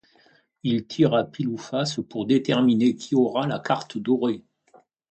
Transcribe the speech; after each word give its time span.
Ils 0.63 0.87
tirent 0.87 1.13
à 1.13 1.23
pile 1.23 1.47
ou 1.49 1.57
face 1.57 1.99
pour 2.09 2.25
déterminer 2.25 2.95
qui 2.95 3.13
aura 3.13 3.45
la 3.45 3.59
carte 3.59 3.99
dorée. 3.99 4.43